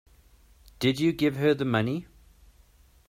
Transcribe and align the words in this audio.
Did 0.79 0.99
you 0.99 1.11
give 1.13 1.35
her 1.35 1.53
the 1.53 1.63
money? 1.63 2.07